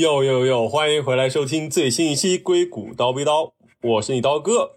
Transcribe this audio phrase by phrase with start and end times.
[0.00, 0.66] 哟哟哟！
[0.66, 3.44] 欢迎回来收听最新一期《硅谷刀逼刀》，
[3.82, 4.70] 我是你刀哥。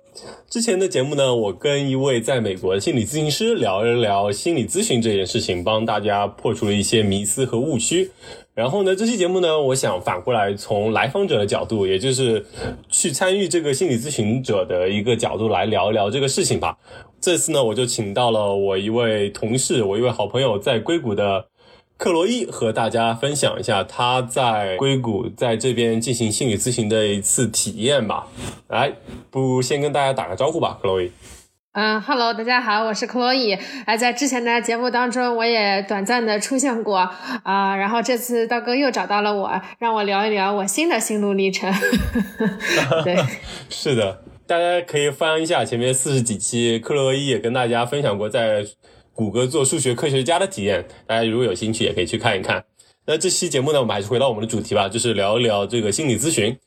[0.49, 8.11] 之前的节目呢，我跟一位在美国的心理咨询师聊一聊心理咨询这件事情，帮大家破除了一些迷思和误区。
[8.53, 12.45] 然后呢，这期节目呢，我想反过来从来访者的角度，也就是
[12.89, 16.77] 去参与这个心理咨询者的一个角度来聊一聊这个事情吧。
[17.21, 21.45] 这次呢，我就请到了我一位同事，我一位好朋友，在硅谷的。
[21.97, 28.27] 克洛伊和大家分享一下他在硅谷在这边进行心理咨询的一次体验吧。
[28.67, 28.91] 来，
[29.29, 31.11] 不如先跟大家打个招呼吧，克洛伊。
[31.73, 33.53] 嗯，Hello，大家好，我是克洛伊。
[33.85, 36.97] 哎，在之前的节目当中，我也短暂的出现过
[37.43, 37.75] 啊。
[37.75, 41.71] 然后这次道哥又找到了我，让我聊一聊我新的心路历程。
[43.05, 43.15] 对，
[43.69, 48.65] 是的，大家可以翻一下前面四十几期，克洛伊也跟大家分享过在。
[49.13, 52.63] 谷歌做数学科学家的体验，大家如果有兴趣，也可以去看一看。
[53.05, 56.57] 那这期节目呢，我们还是回到我们的主题吧，就是聊一聊这个心理咨询。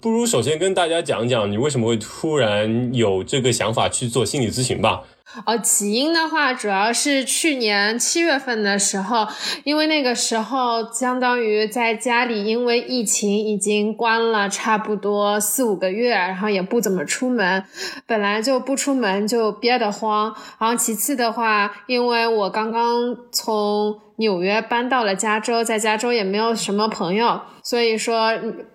[0.00, 5.02] 不如首先跟大家讲讲，你为什么会突然有这个想法去做心理咨询吧。
[5.44, 9.26] 哦，起因的话，主要是去年七月份的时候，
[9.64, 17.64] 因为那个时候相当于在家里，因为疫情已经关了差不多四五个月，然后也不怎么出门，
[18.06, 24.00] 本来就不出门就憋得慌，然后其次的话，因为我刚刚从。
[24.20, 28.30] 纽约搬到了加州，在加州也没有什么朋友，所以说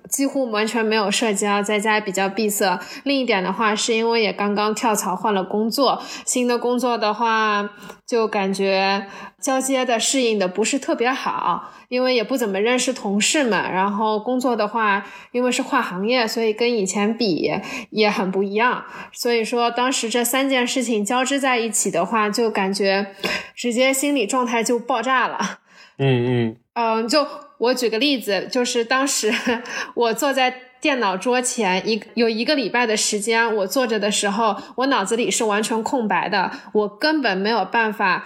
[0.09, 2.79] 几乎完全没有社交，在家比较闭塞。
[3.03, 7.69] 另一点的话，是因为也刚刚跳槽换了工作，新的工作的话，
[8.05, 9.07] 就感觉
[9.39, 11.71] 交接的适应的不是特别好。
[11.87, 17.53] 因为也不怎么认识同事们，然后工作的话，因为是跨行业，所以跟以前比
[17.91, 18.83] 也很不一样。
[19.13, 23.13] 所以说，当时这三件事情交织在一起的话，就感觉
[23.55, 25.59] 直接心理状态就爆炸了。
[25.99, 27.25] 嗯嗯嗯，就
[27.59, 29.31] 我举个例子，就是当时
[29.93, 38.25] 我坐在电脑桌前一有一个礼拜的时间，我坐着的时候，我脑子里是完全空白的，我根本没有办法。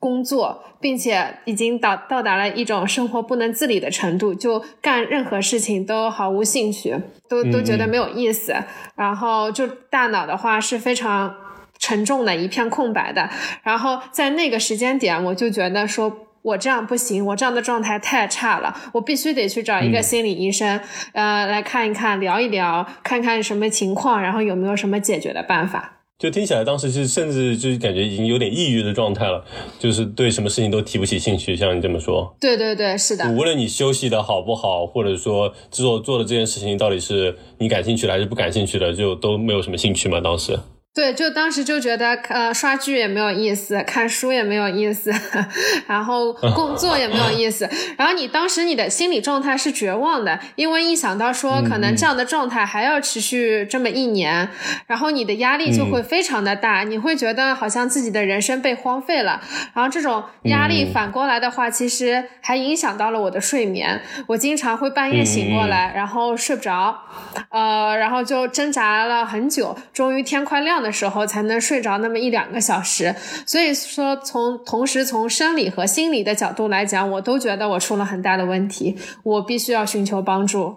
[0.00, 6.96] 工作，并且已经到到达了一种生活不能自理的程度，就干任何事情都毫无兴趣，
[7.28, 8.56] 都都觉得没有意思。
[8.96, 11.32] 然后就大脑的话是非常
[11.78, 13.28] 沉重的一片空白的。
[13.62, 16.10] 然后在那个时间点，我就觉得说
[16.42, 20.80] 我这样不行，我这样的状态太差了，我必须得去找一个心理医生，
[21.12, 25.98] 呃，来看一看，聊一聊，看看什么情况，然后有没有什么解决的办法。
[26.18, 29.42] 就听起来，当时是甚至就是感觉已经有点抑郁的状态了，
[29.78, 31.56] 就是对什么事情都提不起兴趣。
[31.56, 33.26] 像你这么说，对对对，是的。
[33.30, 40.20] 无论你休息的好不好，或者说做做的这件事情到底是你感兴趣的还是不感兴趣的，就都没有什么兴趣嘛。
[40.20, 40.58] 当时。
[40.92, 45.12] 对，就当时就觉得，呃，刷剧也没有意思，看书也没有意思，
[45.86, 47.70] 然后 工作也没有意思。
[47.96, 54.48] 然后你当时你的心理状态是绝望的，因为一想到说可能这样的状态还要持续这么一年，
[54.88, 59.40] 然后你的压力就会非常的大，你会觉得好像自己的人生被荒废了。
[59.72, 67.04] 然后这种压力反过来的话，其实还影响到了我的睡眠，我经常会半夜醒过来，然后睡不着，
[67.50, 70.79] 呃，然后就挣扎了很久，终于天快亮。
[70.82, 73.14] 的时候才能睡着那么一两个小时，
[73.46, 80.76] 所以说从同时从生理和心理的角度来讲，我都觉得我出了很大的问题，我必须要寻求帮助。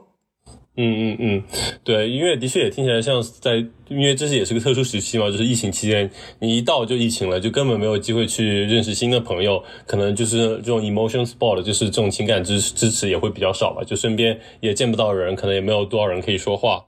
[0.75, 1.43] 嗯嗯嗯，
[1.83, 3.57] 对，因为的确也听起来像在，
[3.89, 6.09] 因为这是也是个特殊时期嘛，就是疫情期间，
[6.39, 16.85] 你一到就疫情了，就根本没有机会去认识新的朋友，可能就是这种 emotion support，就是这种情感支支持也会比较少吧，就身边也见不到人，可能也没有多少人可以说话。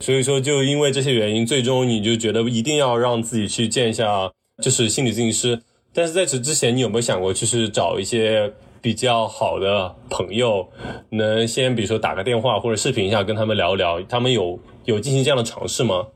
[0.00, 4.30] 所以说，就因为这些原因，最终你就觉得一定要让自己去见一下，
[4.62, 5.60] 就是心理咨询师。
[5.92, 10.68] 但是在此之前，你有没有想过，就是找一些比较好的朋友，
[11.10, 16.06] 能先比如说打个电话或者视频一下，跟他们聊一聊，他们有有进行这样的尝试吗？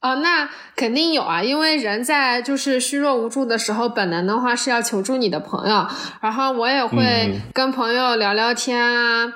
[0.00, 5.86] 哦，那肯定有啊，因为人在就是虚弱无助的时候，本能的话是要求助你的朋友。
[6.22, 9.30] 然后我也会跟朋友聊聊天啊，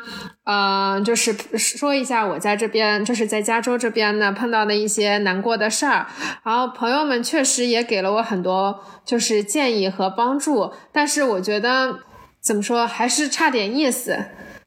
[0.45, 6.07] 呃，就是说一下我在这边，就是在加州这边呢碰到的一些难过的事儿。
[6.43, 11.99] 然后朋友们确实也给了我很多就是建议和帮助，但是我觉得
[12.41, 14.19] 怎么说还是差点意思。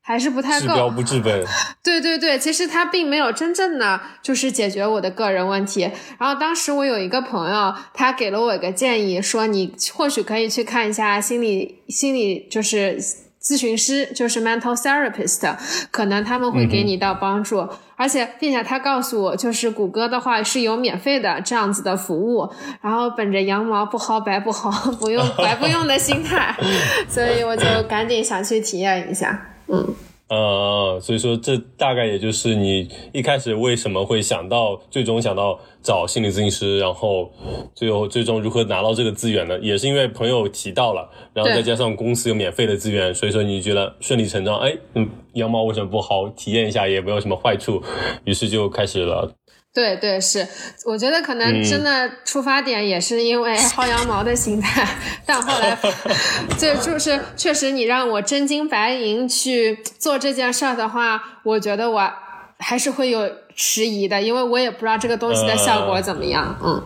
[0.08, 1.46] 还是不太够，治标不治本。
[1.84, 5.82] 对对对，其实他并没有真正的就是解决我的个人问题。
[6.18, 12.98] 然后当时我有一个朋友，他给了我一个建议，说你或许可以去看一下心理心理就是
[13.44, 15.56] 咨询师，就是 mental therapist，
[15.92, 17.68] 可能他们会给你到帮助。
[17.98, 22.50] 而且并且他告诉我，就是谷歌的话是有免费的这样子的服务。
[22.82, 26.56] 然后本着羊毛不薅白不薅，不用白不用的心态，
[27.10, 29.57] 所以我就赶紧想去体验一下。
[29.68, 29.96] 嗯
[30.30, 37.32] 呃，所以说这大概也就是你一开始为什么会想到，最终想到找心理咨询师，然后
[37.74, 39.58] 最后最终如何拿到这个资源呢？
[39.60, 47.82] 也是因为朋友提到了，然后再加上公司有免费的资源，所以说你觉得顺理成章，哎，嗯，羊毛为什么不好体验一下，也没有什么坏处，
[48.26, 49.32] 于是就开始了。
[49.78, 50.48] 对对是，
[50.86, 54.84] 我觉得可能真的出发点也是因为薅羊毛的心态，
[55.24, 55.78] 但后来
[56.58, 62.12] 就就是确实你让我真金白银去做这件事儿的话，我觉得我
[62.58, 66.84] 还是会有迟疑的，因为我也不知道这个东西的效果怎么样，嗯。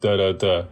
[0.00, 0.64] 对对对，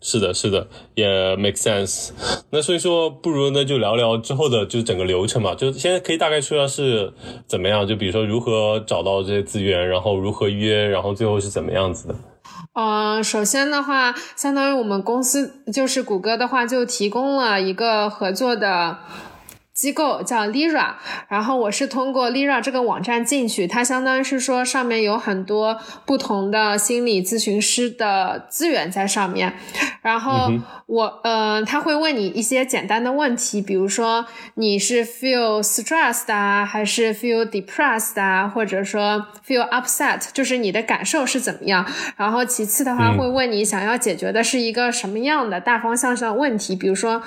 [0.00, 0.66] 是的，是的，
[0.96, 2.10] 也 make sense。
[2.50, 5.54] 那所以说，不如呢就聊聊之后的，就整个流程嘛。
[5.54, 7.12] 就现在可以大概说下是
[7.46, 12.14] 怎么样，就比如说如何找到这些资源，然后如何约，然后最后是怎么样子的。
[12.72, 18.98] 呃，首先的话，相当于我们公司就是谷歌的话，就提供了一个合作的。
[19.76, 20.94] 机构叫 Lira，
[21.28, 29.52] 然后我是通过 Lira 这个网站进去，它相当于是说上面有很多不同的心理咨询师的资源在上面，
[30.00, 30.50] 然后
[30.86, 34.24] 我呃他会问你一些简单的问题，比如说
[34.54, 41.84] 你是 feel stressed 啊，还是 feel depressed 啊，或者说 feel upset，就是你的感受是怎么样。
[42.16, 47.22] 然后其次的话会问你想要解决的是一个什么样的大方向上的问题，比如说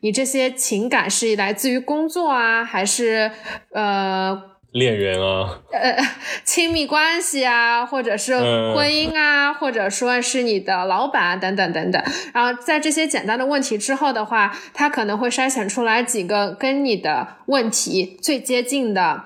[0.00, 2.04] 你这些情感是来自于工。
[2.08, 3.30] 作啊，还是
[3.72, 4.38] 呃
[4.72, 5.96] 恋人啊，呃
[6.44, 12.02] 亲密关系啊，或者是婚姻啊，或者说是你的老板等等等等。
[12.34, 19.24] 然后在这些简单的问题之后的话，他可能会筛选出来几个跟你的问题最接近的，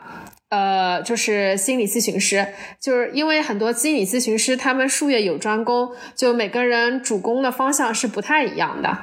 [0.51, 2.47] 呃，就是心理咨询师。
[2.81, 8.97] 就是因为很多心理咨询师他们术业有专攻，就每个人主攻的方向是不太一样的。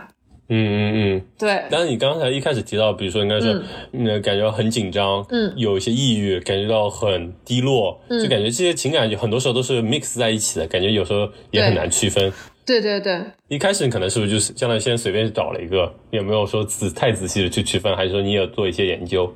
[0.47, 1.63] 嗯嗯嗯，对。
[1.69, 3.62] 但是你刚才一开始提到，比如说应该是，
[3.92, 12.31] 嗯，感觉很紧张，嗯，有一些抑郁，感觉到很低落，嗯，就感觉这些情感很多时候都是 mix 在一起的，感觉有时候也很难区分。
[12.65, 13.19] 对对对。
[13.47, 19.31] 一开始你可能是不是就是相当于先随便找了一个，有没有说仔太仔细的去区分，还是说你有做一些研究？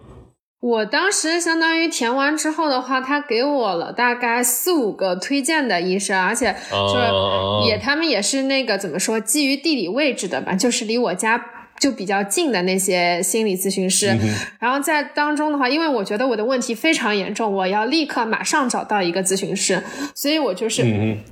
[0.62, 11.42] 我当时相当于填完之后的话，他给我了大概四五个推荐的医生，而且就是也他们也是那个怎么说，基于地理位置的吧，就是离我家
[11.80, 14.14] 就比较近的那些心理咨询师。
[14.60, 19.82] 然后在当中的话，因为我觉得我的问题非常严重，我要立刻马上找到一个咨询师，
[20.14, 20.84] 所以我就是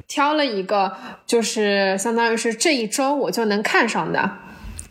[0.07, 0.94] 挑了一个，
[1.25, 4.38] 就是相当于是这一周我就能看上的。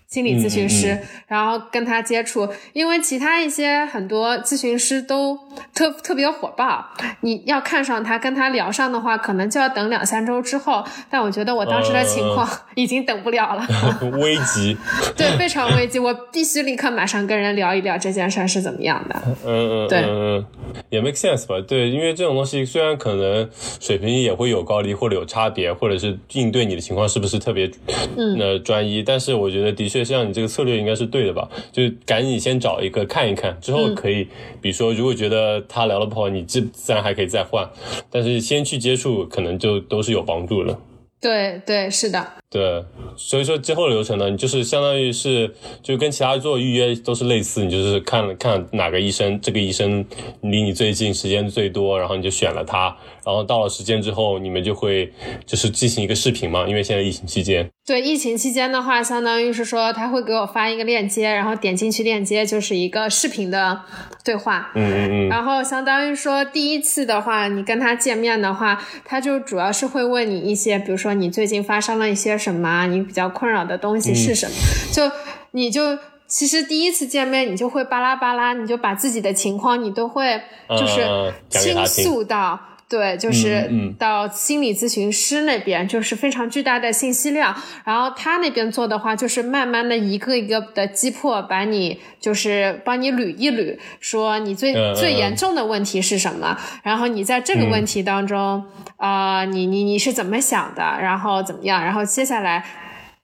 [0.08, 5.36] 心理咨询师，然后跟他接触，因为其他一些很多咨询师都
[5.74, 6.86] 特特别火爆，
[7.22, 10.84] 你要看上他，跟他聊上的话，可能就要等两三周之后。
[11.10, 13.66] 但我觉得我当时的情况 已经等不了了，
[14.22, 14.76] 危急，
[15.18, 19.22] 对，非常危急，我必须立刻马上跟人聊一聊这件事是怎么样的。
[19.44, 20.44] 嗯嗯，对，
[20.88, 21.60] 也 make sense 吧？
[21.66, 23.48] 对，因为这种东西虽然可能
[23.80, 27.68] 水平也会有高低或者有差别，或者是应对你的情况是不是特别
[28.16, 29.95] 嗯呃专一，但是我觉得的确。
[29.98, 31.48] 就像你这个策略应该是对的吧？
[31.72, 34.28] 就赶紧先找一个看一看，之后可以，
[34.60, 37.68] 比如说如果觉得他聊的不好，你自自然还可以再换，
[38.10, 40.78] 但是先去接触，可能就都是有帮助的。
[41.20, 42.24] 对对，是的。
[42.48, 42.84] 对，
[43.16, 50.06] 所以说之后流程呢，你就是相当于是就跟其他做预约都是类似，你就是看看哪个医生，这个医生
[50.42, 55.12] 离你最近，时间最多，然后你就选了他，然后到了时间之后，你们就会
[55.44, 57.68] 就是进行一个视频嘛，因为现在疫情期间。
[57.84, 63.80] 对，疫情期间的话，相当于是说他会给我发一个链接，然后点进去链接就是一个视频的
[64.24, 64.72] 对话。
[64.74, 65.28] 嗯嗯嗯。
[65.28, 72.35] 然后相当于说第一次的话，你跟他见面的话，他就主要是会问你一些，比如说你最近发生了一些。
[72.38, 72.86] 什么？
[72.86, 74.54] 你比较困扰的东西是什么？
[74.92, 75.10] 就
[75.52, 82.58] 你就其实第一次见面，你就会巴拉巴拉，你就把自己的情况，你都会就是倾诉到。
[82.88, 87.52] 对，就是到心理咨询师那边，就是非常巨大的信息量。
[87.84, 96.56] 然后他那边做的话，就是慢慢的一个一个的击破，把你就是帮你捋一捋，说你最最严重的问题是什么。
[96.84, 98.64] 然后你在这个问题当中，
[98.98, 100.82] 啊，你你你是怎么想的？
[101.00, 101.82] 然后怎么样？
[101.82, 102.64] 然后接下来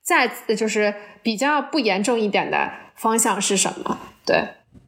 [0.02, 0.92] 再就是
[1.23, 3.99] 比较不严重一点的方向是什么？
[4.26, 4.42] 对。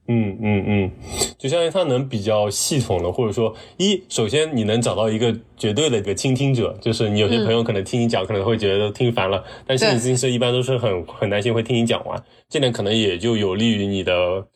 [0.07, 0.91] 嗯嗯嗯，
[1.39, 14.47] 就相当于他能比较系统的，或者说一，首先你能找到一个绝对的一个倾听者，就是你有些朋友可能听你讲，可能会觉得听烦了，但心理咨询师一般都是很很耐心会听你讲完，这点可能也就有利于你的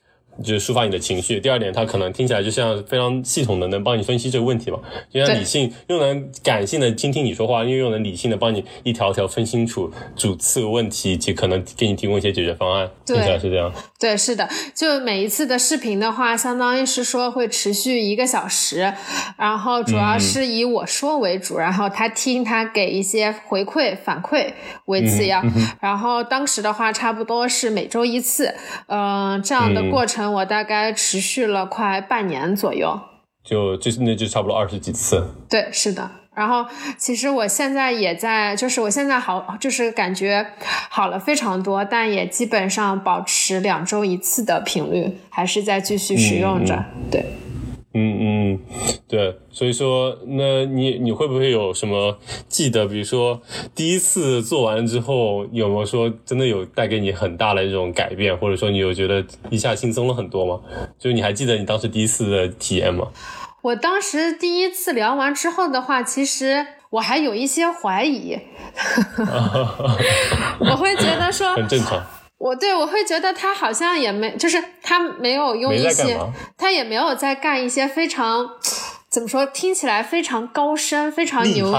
[0.43, 4.79] 就是抒发你的情绪；第二点，它可能听起来就像非常系统的能帮你分析这个问题嘛，
[5.13, 12.89] 就像理性又能感性的倾听你说话，又又能理性的帮你一条条分清楚主次问题，以及可能给你提供一些解决方案。
[13.05, 13.73] 听起来是这样。
[13.99, 18.93] 对，是的，就每一次的视频的话，相当于是说会持续一个小时，
[19.37, 24.53] 然后主要是以我说为主，然后他听他给一些回馈反馈
[24.85, 25.43] 为次要，
[25.81, 28.55] 然后当时的话差不多是每周一次，
[28.87, 33.01] 嗯，这样的过程我大概持续了快半年左右，
[33.45, 35.27] 就就是那就差不多二十几次。
[35.49, 36.11] 对，是的。
[36.35, 36.65] 然后，
[36.97, 40.47] 其实我现在也在，就是我现在好，就是感觉
[40.89, 46.85] 好了非常多，但也基本上保持两周一次的频率，还是在继续使用着。
[47.11, 47.25] 对，
[47.99, 48.61] 嗯嗯，
[49.09, 52.17] 对，所以说，那你你会不会有什么
[52.49, 52.87] 记得？
[52.87, 53.41] 比如说
[53.75, 60.61] 第一次做完之后，有没有说真的有带给你很大的这种改变，或者说你有觉得一下轻松了很多吗？
[60.99, 63.09] 就是你还记得你当时第一次的体验吗？
[63.63, 68.39] 我当时第一次聊完之后的话，其实我还有一些怀疑，
[70.61, 72.01] 我会觉得说很正常。
[72.39, 76.19] 我对我会觉得他好像也没，就是他没有用一些，
[76.57, 78.49] 他也没有在干一些非常。
[79.11, 79.47] 怎么说？
[79.47, 81.75] 听起来非常高深、非常牛、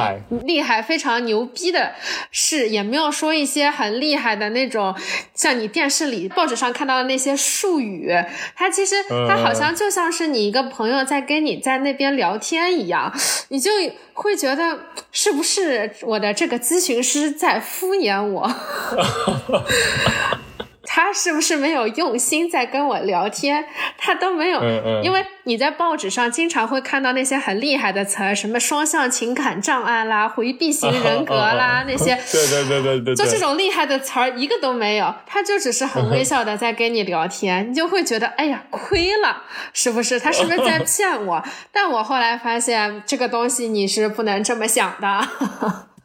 [0.45, 1.93] 厉害、非常牛逼的
[2.31, 4.95] 事，也没有说一些很厉害的那种，
[5.35, 8.11] 像你电视里、报纸上看到的那些术语。
[8.55, 8.95] 他其实
[9.27, 13.13] 他好像就像是你一个朋友在跟你在那边聊天一样，
[13.49, 13.69] 你就
[14.13, 14.79] 会觉得
[15.11, 18.51] 是不是我的这个咨询师在敷衍我？
[20.91, 23.63] 他是不是没有用心在跟我聊天？
[23.95, 24.59] 他都没有，
[25.03, 40.19] 因为你在报纸上经常会看到那些很厉害的词儿，什么双向情感障碍啦、回避型人格啦 那些， 对对对对对，就这种厉害的词儿一个都没有，他就只是很微笑的在跟你聊天，你就会觉得哎呀亏了，是不是？
[40.19, 41.43] 他是不是在骗我？
[41.71, 45.21] 但我后来发现这个东西你是不能这么想的。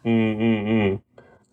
[0.04, 1.00] 嗯嗯嗯。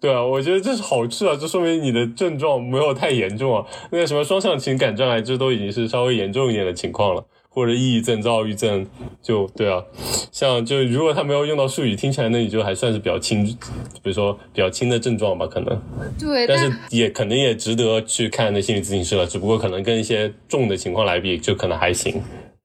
[0.02, 3.64] 对啊，我觉得这是好事啊，这说明你的症状没有太严重啊。
[3.92, 8.88] 那个什么双向情感障碍，这都已经是稍微严重一点的情况了，或者抑郁症、躁郁症，
[9.22, 9.84] 就对啊。
[10.32, 15.80] 像就如果他没有用到术语，听起来那你就还算是比较轻，比如说比较轻的症状吧，可能。
[16.20, 22.20] 对，但是也肯定也值得去看那心理咨询师了，只不过可能跟一些重的情况来比，就可能还行。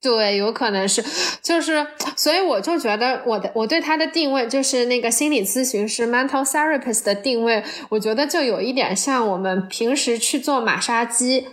[0.06, 1.04] 对，有可能是，
[1.42, 1.84] 就是，
[2.14, 11.48] 所以我就觉得我的我对他的定位就是那个心理咨询师 mental therapist 的定位，我觉得就有一点像我们平时去做马杀鸡。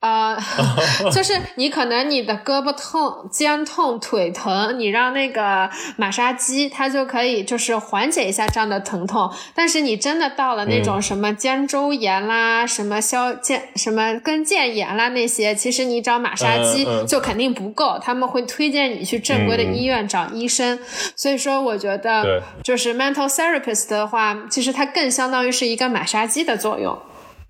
[0.00, 0.38] 呃，
[1.12, 9.28] 就是你可能你的胳膊痛、肩痛、腿疼，你让那个马杀鸡它就可以就是缓解一下这样的疼痛。
[9.56, 20.78] 但是你真的到了那种什么肩周炎啦、什么消肩、什么跟腱炎啦那些，其实你找马杀鸡就肯定不够，他们会推荐你去正规的医院找医生。
[21.16, 26.96] 所以说，我觉得就是 mental therapist 的话，其实它更相当于是一个马杀鸡的作用。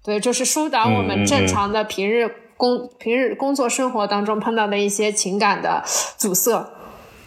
[0.09, 5.83] 对，就是疏导我们正常的平日工平日工作生活当中碰到的一些情感的
[6.17, 6.67] 阻塞。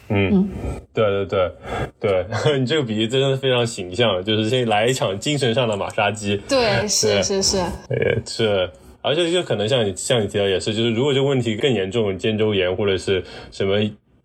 [0.09, 0.49] 嗯，
[0.91, 1.51] 对对对
[1.99, 2.25] 对，
[2.57, 6.35] 你这个比喻真的非常形象，就是先来一场精神上的马杀鸡。
[6.49, 7.57] 对，是是是，
[7.91, 8.67] 也是，
[9.03, 13.77] 而且就可能像你像你提到也是，就是如果这个问题更严重，肩周炎或者是什么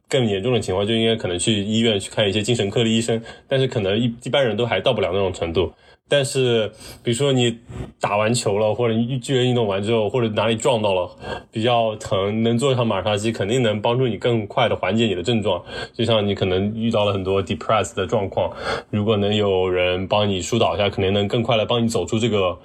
[0.08, 5.70] 更严重的情况，就应该可能去医院去看一些精神科的医生，但是可能一一般人都还到不了那种程度。
[6.08, 6.70] 但是，
[7.02, 7.58] 比如说你
[8.00, 11.10] 打完球了，或者你剧烈运动完之后，或者哪里撞到了
[11.50, 15.60] 比较疼，能做一场马杀鸡，肯定能帮助你更快的缓解你的症状。
[15.92, 18.52] 就像你可能遇到了很多 depressed 的状况，
[18.90, 22.56] 如果能有人帮你疏导一下，肯定能更快的帮你走出这个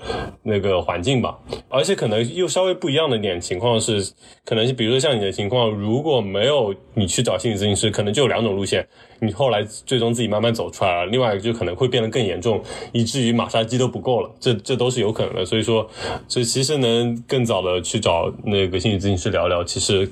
[0.43, 1.39] 那个环境吧。
[1.67, 4.13] 而且可能又稍微不一样的点情况是，
[4.45, 8.87] 可能是比如说像你的情况，如果没有你去找心理咨询师，可能就有两种路线。
[9.21, 12.61] 你后来最终自己慢慢走出来了，另外一个就可能会变得更严重，
[12.91, 15.45] 以至于马杀鸡都不够了，这这都是有可能的。
[15.45, 15.87] 所以说，
[16.27, 20.09] 这其实能更早的去找那个心理咨询师聊聊，其实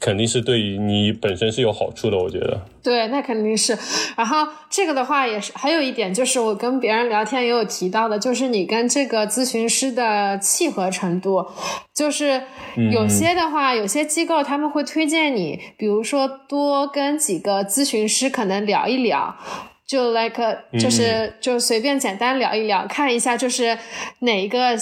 [0.00, 2.60] 肯定是对于你本身是有好处的，我觉得。
[2.82, 3.76] 对，那肯定是。
[4.16, 11.44] 然后这个的话也是，还有一点就是我跟别人聊天也有提到的，就是你跟这个咨询师的契合程度，
[11.92, 12.42] 就是
[12.92, 19.34] 有些的话，有些机构他们会推荐你，比如说多跟几个咨询师可能聊一聊。
[19.86, 23.78] 就 like 就是就随便简单聊一聊，看一下就是
[24.18, 24.76] 哪一个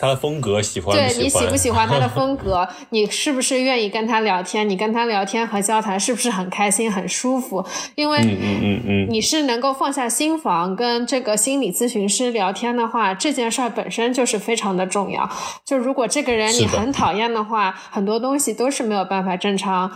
[0.00, 4.68] 他的风格喜欢，对你喜不喜欢他的风格， 你是不是愿意跟他聊天？
[4.68, 7.64] 你跟他聊天和交谈是不是很开心、很舒服？
[7.94, 15.30] 因为嗯嗯嗯嗯，你是能够放下心房跟这个心理咨询师聊天的话，这件事儿本身就是非常的重要。
[15.64, 19.88] 就如果这个人你很讨厌的话，很多东西都是没有办法正常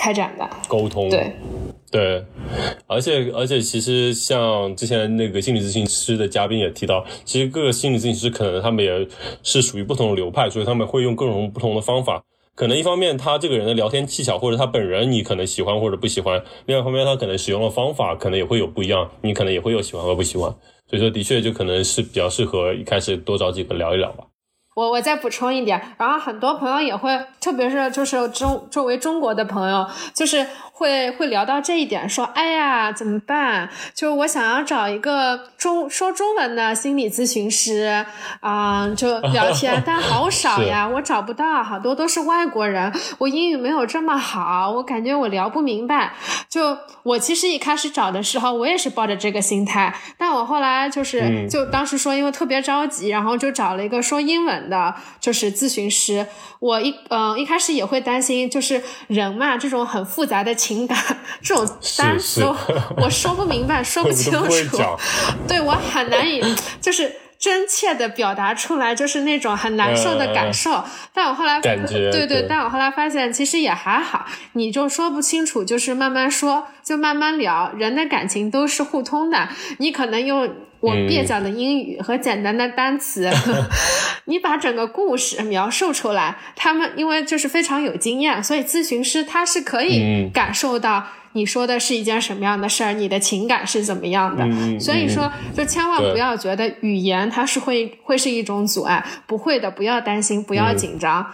[0.00, 1.10] 开展吧沟通。
[1.10, 1.32] 对。
[1.92, 2.24] 对，
[2.86, 9.08] 而且而且，其实像之前那个心理咨询师的嘉宾也提到，其实各个心理咨询师可能他们也
[9.42, 12.22] 是属于不同的流派，所以他们会用各种不同的方法。
[12.54, 20.48] 可能一方面他这个人的聊天技巧，或者他本人你可能喜欢或者不喜欢；另外一方面他可能使用的方法可能也会有不一样，你可能也会有喜欢和不喜欢。
[20.88, 24.29] 所以说，的确就可能是比较适合一开始多找几个聊一聊吧。
[24.80, 33.68] 我我再补充一点，然后很多朋友也会，特别是就是中作为中国的朋友，就是会会聊到这一点，说，哎呀，怎么办？
[33.94, 38.02] 就我想要找一个中说中文的心理咨询师
[38.40, 46.14] 啊，就 聊天，但好少呀，我找不到，好多都是外国人，我英语没有这么好，我感觉我聊不明白。
[46.48, 54.69] 就我其实一开始找的时候，我也是抱着这个心态，但我后来就是就当时说，因为特别着急，然后就找了一个说英文。
[54.70, 56.26] 的就是咨询师，
[56.60, 60.96] 我一嗯一开始也会担心，就是人嘛，这种很复杂的情感，
[61.42, 62.42] 这种单词
[62.96, 64.78] 我说不明白，说不清楚，
[65.48, 66.40] 对我很难以
[66.80, 70.84] 就是真切的表达出来，就是那种很难受的感受。
[71.12, 79.48] 但我后来感觉对对，但我后来发现其实也还好，你就说不清楚，就是慢慢说，就慢慢聊，人的感情都是互通的，
[79.78, 80.48] 你可能用。
[80.80, 83.30] 我蹩脚的英语和简单的单词，
[84.24, 86.36] 你把整个故事描述出来。
[86.56, 94.42] 他们因为就是非常有经验，所以咨询师他是可以感受到你说的是一件什么样的事儿，你的情感是怎么样的。
[94.80, 101.26] 所以说，就千万不要觉得语言它是会会是一种阻碍，不会的，不要担心，不要紧张。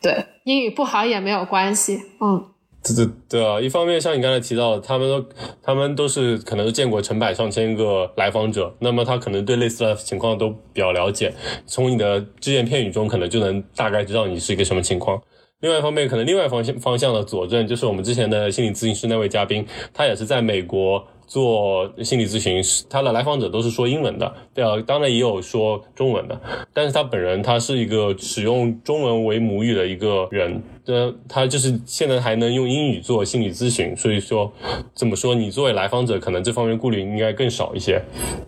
[0.00, 2.02] 对，英语不好也没有关系。
[2.20, 2.46] 嗯。
[2.84, 3.58] 对对对啊！
[3.58, 5.28] 一方面像你刚才提到，他们都
[5.62, 11.32] 他们都是可能都见过成百上千个来访者，那么他可能对类似的情况都比较了解，
[11.66, 15.20] 从你的只言片语中可能就能大概知道你是一个什么情况。
[15.60, 21.02] 另外一方面，可能另外方向方向的佐证就是我们之前的心理咨询师那位嘉宾，他也是在美国。
[21.34, 26.40] 做心理咨询，他的来访者都是说英文的，对啊，当然也有说中文的，
[26.72, 34.52] 但是他本人他是一个使用中文为母语的一个人，呃，他就是现在还能用英语做心理咨询，所以说
[34.94, 38.00] 怎么说，你作为来访者可能这方面顾虑应该更少一些，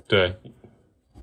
[0.07, 0.33] 对。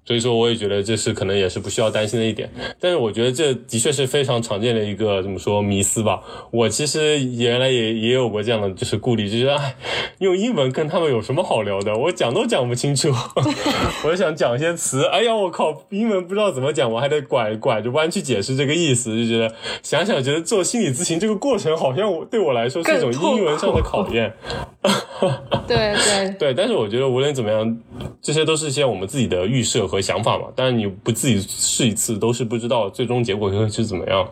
[0.05, 2.49] 所以说，我也觉得这是可能也是不需要担心的一点。
[2.77, 6.21] 但是，我觉得这的确是非常常见的一个怎么说迷思吧。
[6.51, 9.75] 我其实原来也也有过这样的就是顾虑，就是哎，
[10.19, 11.95] 用英文跟他们有什么好聊的？
[11.95, 13.13] 我讲都讲不清楚。
[14.03, 24.33] 我想讲一些词，哎呀，我靠，英文不知道怎么讲，我还得拐拐着弯去解释这个意思，就觉得想想觉得做心理咨询这个过程好像我对我来说是一种英文上的考验。
[25.65, 27.77] 对对 对，但是我觉得无论怎么样，
[28.21, 29.87] 这些都是一些我们自己的预设。
[29.93, 34.27] 和想法嘛，但是你不自己试一次，都是不知道最终结果会是怎么样。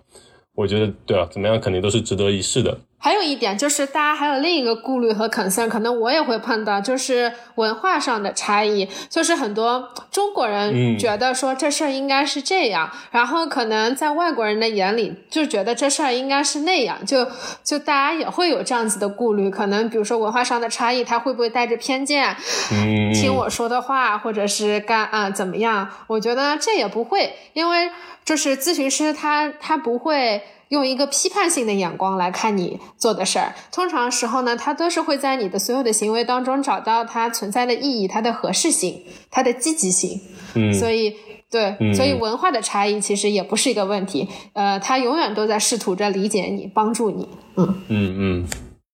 [0.55, 2.75] 我觉得，对啊，怎么样肯定都是值得一试的。
[3.01, 8.87] 还有一点就是，大家还有另一个顾虑和 concern，可能我也会碰到，就是文化上的差异。
[9.09, 17.27] 就是很多中国人觉得说这事儿应该是这样，然后可能在外国人的眼里就觉得这事儿应该是那样，就
[17.63, 19.49] 就大家也会有这样子的顾虑。
[19.49, 22.35] 可能比如说文化上的差异，他会不会带着偏见
[23.15, 25.89] 听我说的话，或者是干啊怎么样？
[26.05, 27.89] 我觉得这也不会，因为
[28.23, 30.43] 就是咨询师他他不会。
[30.71, 40.21] 用一个批判性的眼光来看你做的事儿，通常时候呢，他都是会在你的所有的行为当中找到它存在的意义、它的合适性、它的积极性。
[40.55, 41.13] 嗯，所以
[41.49, 44.29] 对，所以文化的差异其实也不是一个问题。
[44.53, 47.27] 呃，他永远都在试图着理解你、帮助你。
[47.57, 48.47] 嗯嗯嗯。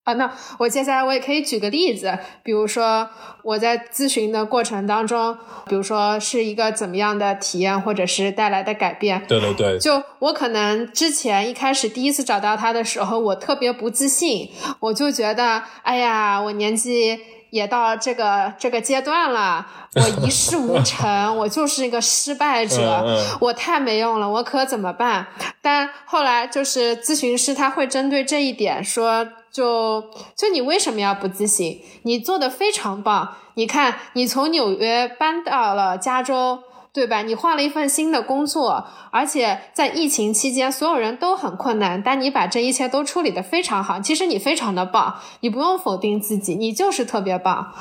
[0.08, 3.10] 啊，那我接下来我也可以举个例子，比如说
[3.43, 9.26] 我在咨询的过程当中，比如说是一个怎么样的体验，或者是带来的改变。
[9.28, 9.78] 对对对。
[9.78, 23.04] 就我可能之前一开始第一次找到他的时候，我特别不自信，我就觉得，哎呀，我年纪也到这个这个阶段了， 我一事无成，我就是一个失败者，
[23.41, 25.28] 我太没用了，我可怎么办？
[25.62, 29.28] 但后来就是咨询师他会针对这一点说。
[29.58, 30.04] 就
[30.36, 31.82] 就你为什么要不自信？
[32.04, 33.38] 你做的非常棒。
[33.56, 36.60] 你看，你从纽约搬到了加州，
[36.93, 37.24] 对吧？
[37.24, 44.00] 你换了一份新的工作，而且在疫情期间，所有人都很困难，但你把这一切都处理的非常好。
[44.00, 47.74] 其实你非常的棒，你不用否定自己，你就是特别棒。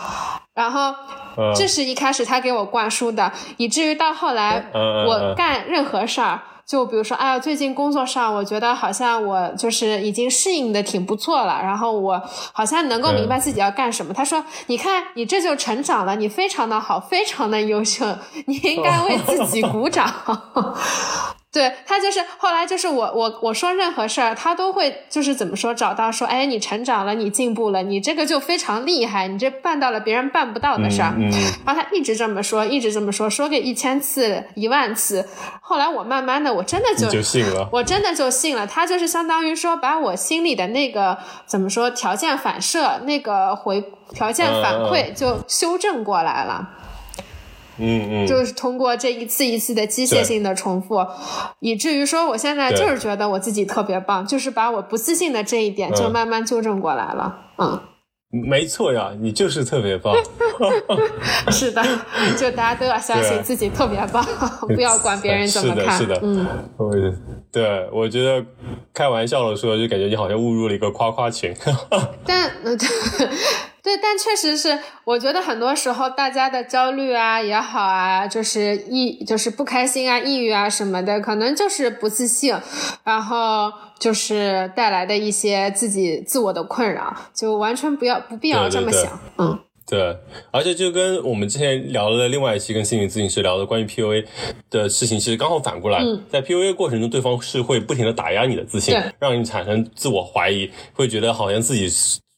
[0.54, 0.94] 然后
[1.36, 6.40] 嗯这是一开始他给我灌输的，以至于到后来我干任何事儿。
[6.66, 12.20] 就比如说，哎呀，最近工作上，我觉得好像我就是已经适应的挺不错了，然后我
[12.52, 14.12] 好像能够明白自己要干什么。
[14.12, 18.04] 他说：“你看，你这就成长了，你非常的好，非常的优秀，
[18.46, 20.12] 你应该为自己鼓掌。”
[21.56, 31.14] 对他就是后来就是我我我说任何事儿，他都会就是怎么说找到说，哎，你成长了，你进步了，你这个就非常厉害，你这办到了别人办不到的事儿。
[31.16, 31.30] 嗯，
[31.64, 35.26] 然后他一直这么说，一直这么说，说个一千次、一万次。
[35.62, 37.66] 后来我慢慢的，我真的就就信了。
[37.72, 41.16] 我真的就信了，他就是相当于说把我心里的那个
[41.46, 46.68] 怎么说条件反射、那个回条件反馈就修正过来了。
[46.70, 46.82] 嗯
[47.78, 51.06] 嗯嗯，就是通过这一次一次的机械性的重复，
[51.60, 57.36] 以至于说我现在就是觉得我自己特别棒，就是把我不自信的这一点就嗯慢慢纠正过来了。
[57.58, 57.80] 嗯，
[58.30, 60.14] 没错呀，你就是特别棒。
[61.52, 61.82] 是的，
[62.38, 64.24] 就大家都要相信自己特别棒，
[64.74, 65.98] 不要管别人怎么看。
[65.98, 66.46] 是的是的嗯，
[66.78, 66.90] 我
[67.52, 68.44] 对我觉得
[68.92, 71.54] 开玩笑的说，就感觉你好像误入了一个夸夸群。
[72.26, 72.88] 但呃对
[73.86, 82.52] 对，但确实是，我觉得很多时候大家的焦虑啊也好啊，就是抑就是不开心啊、抑郁啊什么的，可能就是不自信，
[83.04, 89.56] 然后就是带来的一些自己自我的困扰，就完全不要不必要对对对这么想，嗯。
[89.88, 90.18] 对，
[90.50, 94.26] 而且就跟我们之前聊的另外一期跟心理咨询师聊的关于 PUA
[94.68, 101.88] 的事情，其实刚好反过来，嗯在 PUA 过程中，对方是会不停的打压你的自信，让你产生自我怀疑，会觉得好像自己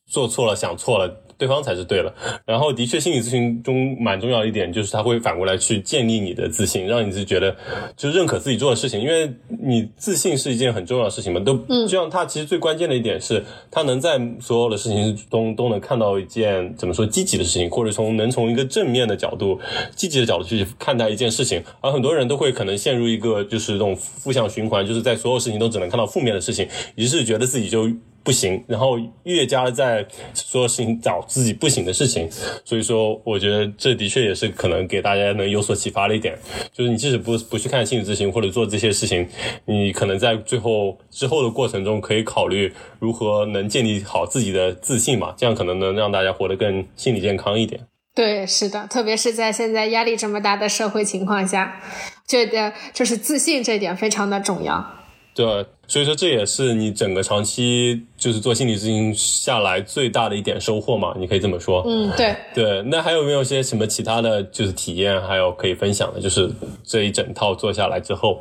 [0.06, 1.22] 做错了、想错了。
[1.38, 2.12] 对方才是对了，
[2.44, 7.57] 然后的确，心理咨询中蛮重要的一点就是，他会反过来去建立你的自信，让你是觉得
[7.96, 11.38] 就认可自己做的事情，因为你自信是一件很重要的事情嘛。
[11.38, 19.61] 都，就像他其实最关键的一点是，他能在所有的事情中都能看到一件怎么说积极的事情，或者从能从一个正面的角度、
[19.94, 21.62] 积极的角度去看待一件事情。
[21.81, 27.88] 而很多人都会可能陷入一个就是这种负向循环，就是在所有事情都只能看到负面的事情，于是觉得自己就。
[28.28, 32.28] 不行，然后越加在所有事情找自己不行的事情，
[32.62, 36.38] 所以说我觉得这的确也是可能给大家能有所启发的一点，
[36.70, 39.26] 就是你即使不不去看心理咨询或者做这些事情，
[39.64, 47.80] 你可能在最后之后的过程中可以考虑如何能建立好自己的自信嘛，这样可能能让大家活得更心理健康一点。
[48.14, 51.80] 对，是的，特别是在现在压力这么大的社会情况下，
[52.26, 54.86] 觉得就是自信这点非常的重要。
[55.34, 61.83] 对，所以说这也是你整个长期就是做心理咨询下来最大的一点收获嘛，你可以这么说。
[61.87, 62.37] 嗯，对。
[62.55, 66.20] 对，那还有没有些什么其他的就是体验，还有可以分享的？
[66.20, 66.51] 就是
[66.85, 68.38] 这一整套做下来之后，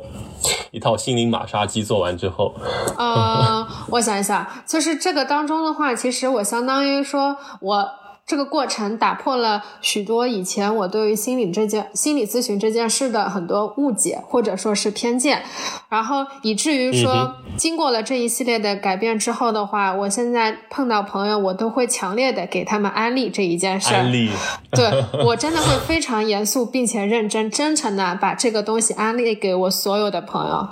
[0.70, 2.54] 一套心灵马杀鸡做完之后，
[2.98, 7.88] 呃，我想一想，就是这个当中的话，其实我相当于说我。
[8.28, 15.42] 这个过程打破了许多以前我对于心理这件、心理咨询这件事的很多误解或者说是偏见，
[15.88, 24.02] 然后以至于说，嗯经过了这一系列的改变之后的话，我现在碰到朋友，我都会强烈的给他们安利这一件事儿。
[24.02, 24.30] 安利，
[24.72, 30.68] 对我真的会非常严肃并且认真、真诚的把这个东西安利给我所有的朋友。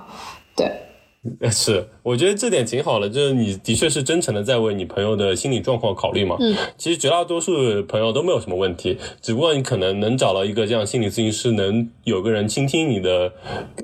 [0.55, 0.83] 对。
[1.51, 6.37] 是，我觉得这点挺好的，就是你的确是真诚的在为你朋友的心理状况考虑嘛。
[6.41, 13.33] 嗯，其实绝大多数朋友都没有什么问题，只不过你可能能找到一个这样心理咨询师，能有个人倾听你的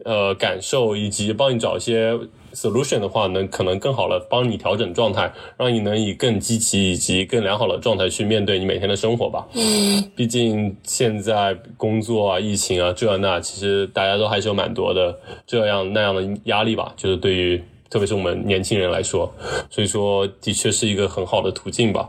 [0.05, 2.19] 呃感受，以及帮你找一些
[2.55, 9.47] solution 的话，能可能更好的帮你调整状态，让你能以更积极以及更良好的状态去面对你每天的生活吧。
[9.55, 19.33] 嗯，毕竟现在工作啊、疫情啊这那，其实大家都还是有蛮多的这样那样的压力吧，就是对于特别是我们年轻人来说，
[19.71, 22.09] 所以说的确是一个很好的途径吧。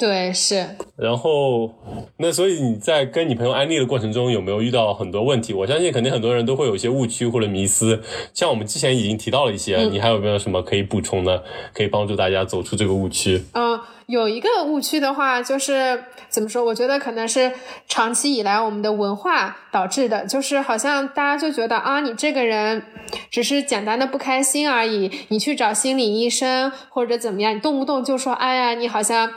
[0.00, 0.66] 对，是。
[0.96, 1.70] 然后，
[2.16, 5.52] 那所以你在跟你朋友安利的过程中，有没有遇到很多问题？
[5.52, 13.44] 我相信肯定很多人都会有一些误区或者迷思，像我们之前已经提到了一些，嗯你还有没有什么可以补充的，可以帮助大家走出这个误区？
[13.52, 13.78] 嗯、
[14.10, 16.64] 有一个误区的话，就是怎么说？
[16.64, 17.52] 我觉得可能是
[17.86, 22.82] 长期以来我们的文化导致的，就是好像大家就觉得啊，你这个人
[23.30, 29.30] 只是简单的不开心而已，你去找心理医生或者怎么样，你动不动就说，哎呀，你好像。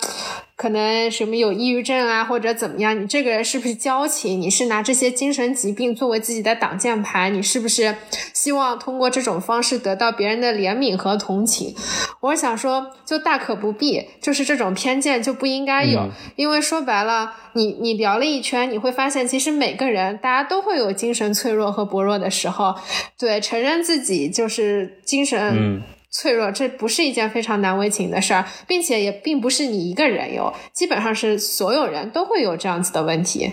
[0.55, 2.97] 可能什么有抑郁症啊，或者怎么样？
[2.97, 4.39] 你这个人是不是矫情？
[4.39, 7.29] 你是拿这些精神疾病作为自己的挡箭牌？
[7.31, 7.97] 你是不是
[8.33, 11.75] 希望通过这种方式得到别人的怜悯和同情？
[12.21, 22.75] 我想说，就大可不必，就是这种偏见就不应该有，嗯因为说白了，你你聊了一圈，你会发现，其实每个人大家都会有精神脆弱和薄弱的时候，
[23.17, 25.39] 对，承认自己就是精神。
[25.57, 25.81] 嗯
[26.15, 33.51] 脆弱，这不是一件非常难为情的事儿，并且也并不是你一个人有，基本上是所有人都会有这样子的问题。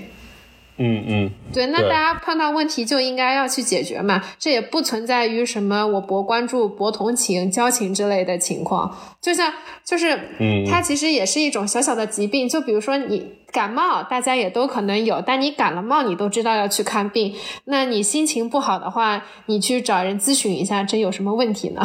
[0.82, 8.96] 嗯嗯，对，那大家碰到问题就应该要去解决嘛，这也不存在于什么我博关注、博同情、交情之类的情况。
[9.20, 9.52] 就像
[9.84, 12.48] 就是，嗯，它其实也是一种小小的疾病。
[12.48, 17.34] 就比如说你感冒，大家也都可能有，但你感了冒，你都知道要去看病。
[17.66, 21.82] 那你心情不好的话，你去找人咨询一下，这有什么问题呢？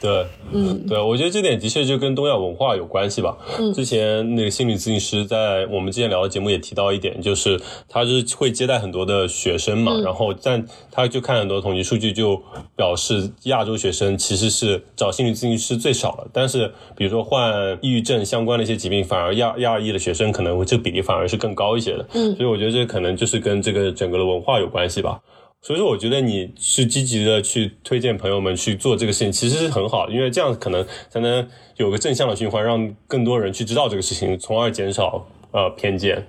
[0.00, 3.36] 对，嗯，对，我觉得这点的确就跟东亚文化有关系吧。
[3.58, 12.40] 嗯，之前那个心理咨询师在我们之前聊的节目也提到一点，就是他是会接待很多的学生嘛，然后但他就看很多统计数据，就
[12.76, 22.06] 表示亚洲学生其实是找心理咨询师最少了，但是比如说患抑郁症相关的一些疾病，反而亚亚裔的学生可能这个比例反而是更高一些的。
[22.14, 25.20] 嗯，所以我觉得这可能就是跟这个整个的文化有关系吧。
[25.60, 36.26] 所以说，我觉得你是积极的去推荐朋友们去做这个事情，其实是很好，因为这样可能才能有个正向的循环，让更多人去知道这个事情，从而减少呃偏见。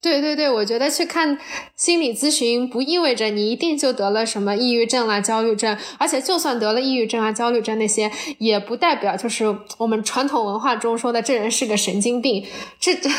[0.00, 1.36] 对对对，我觉得去看
[1.74, 8.08] 心理咨询不意味着你一定就得了什么抑郁症啊、焦虑症，而且就算得了抑郁症啊、焦虑症那些，
[8.38, 9.44] 也不代表就是
[9.76, 12.46] 我们传统文化中说的这人是个神经病，
[12.78, 13.10] 这这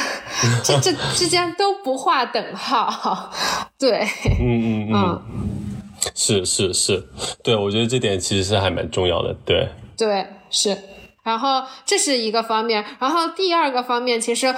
[0.64, 3.30] 这这之间都不划等号。
[3.78, 4.08] 对，
[4.40, 5.22] 嗯 嗯嗯，
[6.16, 7.10] 是是是，
[7.44, 10.78] 对我觉得这点其实是还蛮重要的，对对是。
[11.30, 14.56] 然后这是一个方面，然后第二个方面，其实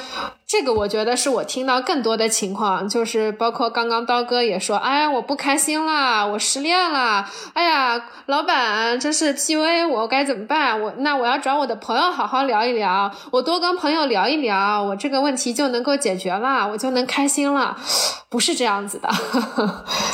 [0.48, 10.82] 这个我觉得是我听到更多的情况，就是包括刚刚刀哥也说，哎，我不开心了，我失恋了，哎呀，老板这是 PUA 我该怎么办？
[10.82, 17.76] 我那我要找我的朋友好好聊一聊，我多跟朋友聊一聊，我这个问题就能够解决了，我就能开心了，
[18.30, 19.10] 不是这样子的，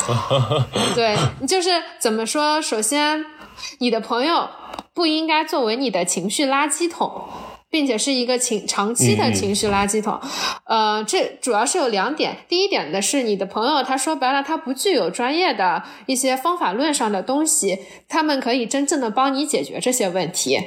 [0.96, 1.16] 对，
[1.46, 2.60] 就是怎么说？
[2.60, 3.24] 首先，
[3.78, 4.48] 你的朋友。
[4.98, 7.22] 不应该作为你的情绪垃圾桶，
[7.70, 10.18] 并且是一个情长期的情绪垃圾桶。
[10.64, 12.38] 呃，这主要是有两点。
[12.48, 20.60] 第一点的是，你的朋友他说白了，他不具有专业的一些方法论上的东西，他们可以真正的帮你解决这些问题。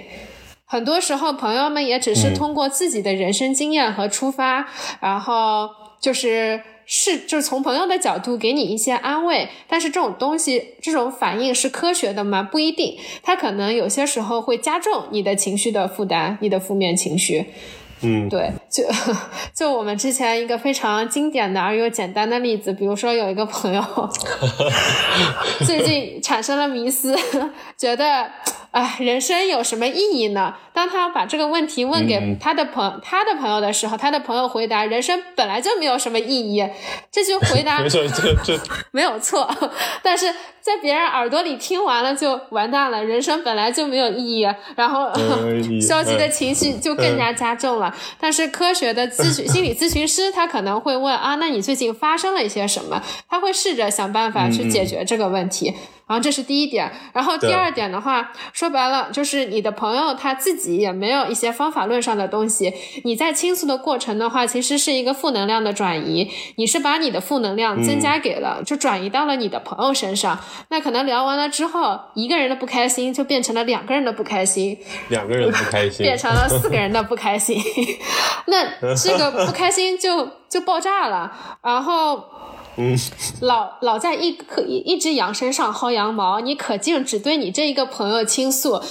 [0.64, 4.70] 很多时候，朋友们也只是通过自己的人生经验和出发，
[5.02, 6.62] 然后就是。
[6.86, 12.44] 是，就是从朋友的角度给你一些安慰，但是这种东西，这种反应是科学的吗？
[12.44, 17.46] 不一定，它可能有些时候会加重你的情绪的负担，你的负面情绪。
[18.04, 18.84] 嗯，对，就
[19.54, 23.84] 就我们之前一个非常经典的而又简单的例子，比如说有一个朋友
[25.66, 27.16] 最近产生了迷思，
[27.78, 28.32] 觉得。
[28.72, 30.56] 哎，人生有什么意义呢？
[30.72, 36.66] 当他把这个问题问给他的朋他的朋友的时候，他的朋友回答：“人生本来就没有什么意义。”
[37.12, 38.58] 这句回答没错，这这
[38.92, 39.54] 没有错，
[40.02, 43.04] 但是在别人耳朵里听完了就完蛋了。
[43.04, 45.12] 人生本来就没有意义，然后
[45.82, 47.94] 消极的情绪就更加加重了。
[48.20, 53.02] 但是科学的咨询心理咨询师他可能会问啊，那你最近发生了一些什么？
[53.28, 55.74] 他会试着想办法去解决这个问题。
[56.12, 62.74] 然后这是第一点，然后第二点的话，说白了就是你的朋友他自己也没有一些方法论上的东西。
[63.06, 70.38] 你在倾诉的过程的话，其实是一个负能量的转移，你是把你的负能量增加给了，就转移到了你的朋友身上。
[70.68, 77.58] 那可能聊完了之后，一个人的不开心就变成了两个人的不开心，两个人不开心 变成了四个人的不开心，
[78.48, 81.32] 那这个不开心就就爆炸了，
[81.64, 82.22] 然后。
[82.78, 82.98] 嗯，
[83.42, 88.82] 老老在一棵一一只羊身上薅羊毛，你可劲只对你这一个朋友倾诉，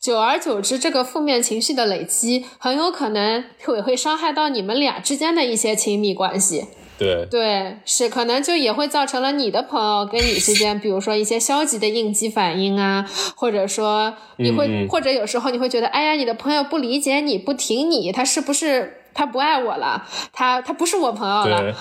[0.00, 6.66] 久而久之，这个负面情绪的累积，很有可能会会伤害到你们俩之间的一些亲密关系。
[6.98, 13.04] 对对，是可能就也会造成了你的朋友跟你之间，比如说一些消极的应激反应啊，
[13.36, 19.02] 或者说你会，或者有时候你会觉得，哎呀，你的朋友不理解你，不挺你，他是不是？
[19.16, 21.72] 他不爱我了，他他不是我朋友了，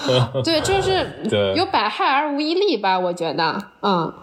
[0.43, 1.05] 对，就是
[1.55, 4.13] 有百害而无一利吧，我觉得，嗯。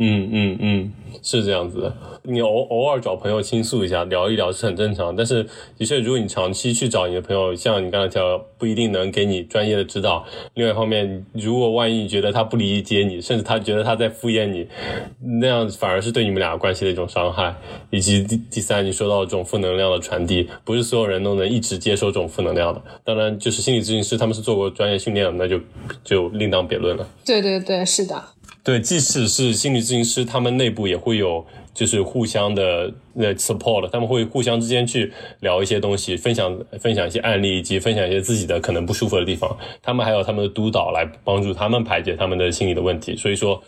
[0.00, 0.92] 嗯嗯嗯，
[1.22, 1.96] 是这样子的。
[2.22, 5.14] 你偶偶尔找朋友倾诉一下，聊一聊是很正常。
[5.14, 10.24] 但是的确，如果你长期去找你的朋友，像你刚才讲，不一定能给你专业的指导。
[10.54, 14.66] 另外一方面，如果万一你觉得他不理解你，甚至他觉得他在敷衍你，
[15.40, 17.54] 那样反而是对你们俩关系的一种伤害。
[17.90, 22.82] 以及第第三，你说到这种负能量的传递，不是所有人都能一直接受这种负能量的。
[23.04, 25.60] 当然，就是心理咨询师他们是做过专业训练的，那就
[26.04, 27.08] 就另当别论了。
[27.24, 28.22] 对对对，是的。
[28.68, 39.56] 对，即使是心理咨询师，他们内部也会有，就是互相的那 support，他们会互相之间去聊一些东西，分享分享一些案例，以及分享一些自己的可能不舒服的地方。
[39.80, 43.16] 他们还有他们的督导来帮助他们排解他们的心理的问题。
[43.16, 43.62] 所以说，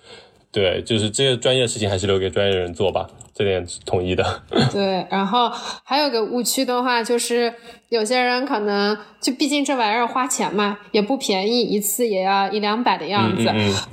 [0.52, 3.08] 对，就是这些专业的事情还是留给专业人做吧，
[3.44, 4.42] 这点统一的。
[4.72, 5.50] 对，然后
[5.85, 7.53] 还有个误区的话，就是
[7.88, 13.44] 有些人可能就毕竟这玩意儿花钱嘛，也不便宜，一次也要一两百的样子，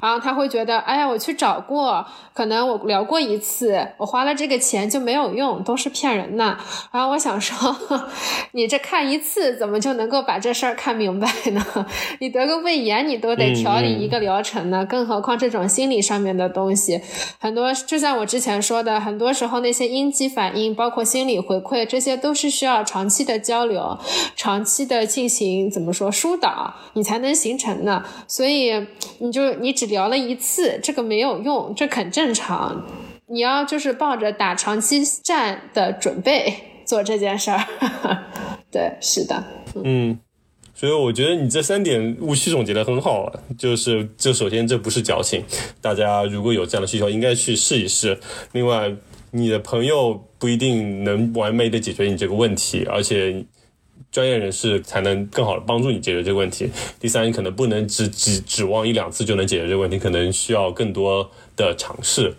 [0.01, 6.57] 然后他会觉得，哎呀，我去找过，可能我聊过一次，我花了这个钱就没有用，都是骗人的。
[6.91, 7.75] 然后我想说，
[8.51, 11.65] 你这看一次怎么就能够把这事儿看明白呢？
[12.19, 17.01] 你得个胃炎你都得调理一个疗程呢，更何况这种心理上面的东西，
[17.39, 23.97] 很多就像我之前说的，很多时候那些应激反应，包括心理回馈，这些都是需要长期的交流，
[24.35, 28.03] 长期的进行怎么说疏导，你才能形成的。
[28.27, 28.73] 所以
[29.19, 32.83] 你就你只聊了一次，这个没有用，这很正常。
[33.27, 36.53] 你要就是抱着打长期战的准备
[36.85, 37.63] 做这件事儿。
[38.71, 39.43] 对，是的，
[39.83, 40.19] 嗯。
[40.79, 45.43] 所以我觉得你这三点误区总结的很好，就是这首先这不是矫情，
[45.81, 48.19] 大家如果有这样的需求，应该去试一试。
[48.51, 48.93] 另外，
[49.31, 53.45] 你的朋友不一定能完美的解决你这个问题，而且
[54.11, 56.69] 专业人士才能更好的帮助你解决这个问题。
[56.99, 61.29] 第三，你可能不能只只指望一两次就能解决这个问题，可能需要更多。
[61.57, 62.33] 的尝试，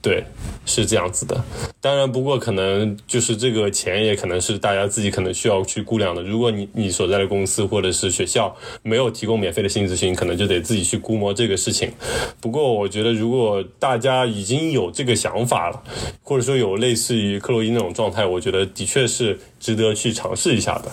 [0.00, 0.24] 对，
[0.66, 1.44] 是这样子的。
[1.80, 6.22] 当然，不过可能就是这个钱也可能是大家自己可能需要去估量的。
[6.22, 11.92] 如果你你所在的公司或者是学校没有提供免费的心理咨询，可能就得自己去估摸这个事情。
[12.40, 15.82] 不过，我觉得如果大家已经有这个想法了，
[16.22, 20.90] 或者说有类似于克洛伊那种状态，我觉得的确是值得去尝试一下的。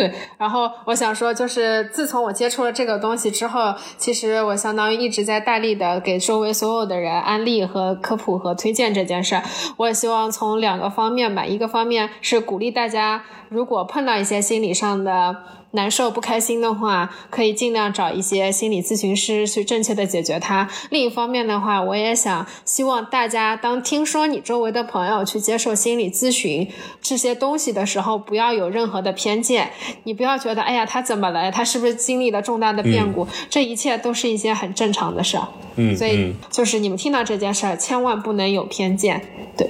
[0.00, 9.40] 对， 然后我想说，就是自从我接触了这个东西之后，其实我相当于一直在大力的给周围所有的人安利和科普和推荐这件事。
[9.76, 15.36] 我也希望从两个方面吧，一个方面是鼓励大家，如果碰到一些心理上的。
[15.72, 20.68] 难受不开心的话，可以尽量找一些心理咨询师去正确的解决它。
[20.90, 26.68] 另一方面的话，我也想希望大家当听说你周围的朋友去接受心理咨询
[27.00, 29.70] 这些东西的时候，不要有任何的偏见。
[30.04, 31.50] 你不要觉得，哎呀，他怎么了？
[31.52, 33.26] 他是不是经历了重大的变故？
[33.48, 35.46] 这一切都是一些很正常的事儿。
[35.76, 39.22] 嗯，所以就是你们听到这件事儿，千万不能有偏见。
[39.56, 39.68] 对。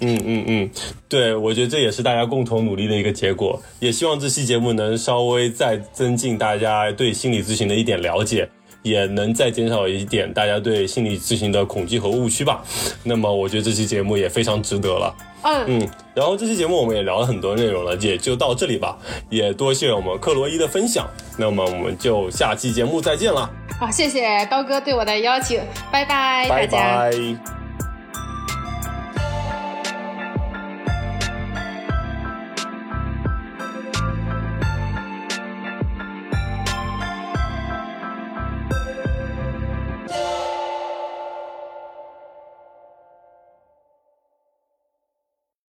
[0.00, 0.70] 嗯嗯嗯，
[1.08, 8.48] 对，我觉得这也是大家共同努力的一个结果，也希望这期节目能稍微再增进大家对心理咨询的一点了解，
[8.82, 12.62] 也能再减少一点大家对心理咨询的恐惧和误区吧。
[13.02, 15.14] 那么我觉得这期节目也非常值得了。
[15.42, 18.98] 嗯嗯，然后这期节目我们也聊了很多内容了，也就到这里吧。
[19.30, 23.48] 也多谢我们克罗伊的分享，那么我们就下期节目再见了。
[23.78, 25.60] 好，谢谢刀哥对我的邀请，
[25.92, 27.65] 拜拜，拜拜。